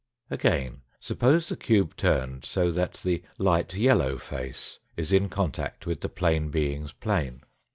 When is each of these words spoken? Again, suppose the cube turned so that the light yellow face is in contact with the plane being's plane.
Again, 0.31 0.81
suppose 0.99 1.47
the 1.47 1.55
cube 1.55 1.95
turned 1.95 2.43
so 2.43 2.71
that 2.71 2.93
the 3.03 3.21
light 3.37 3.75
yellow 3.75 4.17
face 4.17 4.79
is 4.97 5.13
in 5.13 5.29
contact 5.29 5.85
with 5.85 6.01
the 6.01 6.09
plane 6.09 6.49
being's 6.49 6.91
plane. 6.91 7.43